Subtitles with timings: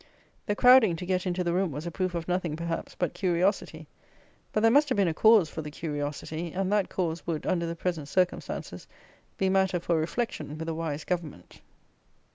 [0.47, 3.85] The crowding to get into the room was a proof of nothing, perhaps, but curiosity;
[4.51, 7.67] but there must have been a cause for the curiosity, and that cause would, under
[7.67, 8.87] the present circumstances,
[9.37, 11.61] be matter for reflection with a wise government.